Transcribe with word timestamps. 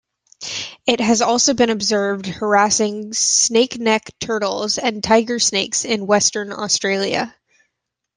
It 0.87 0.99
has 0.99 1.21
also 1.21 1.53
been 1.53 1.69
observed 1.69 2.25
harassing 2.25 3.13
snake-neck 3.13 4.09
turtles 4.19 4.79
and 4.79 5.03
tiger 5.03 5.37
snakes 5.37 5.85
in 5.85 6.07
Western 6.07 6.51
Australia. 6.51 7.35